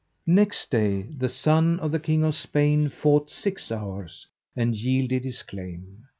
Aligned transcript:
Next 0.25 0.71
day 0.71 1.03
the 1.03 1.29
son 1.29 1.79
of 1.79 1.91
the 1.91 1.99
king 1.99 2.23
of 2.23 2.33
Spain 2.33 2.89
fought 2.89 3.29
six 3.29 3.71
hours, 3.71 4.25
and 4.55 4.75
yielded 4.75 5.23
his 5.23 5.43
claim. 5.43 6.05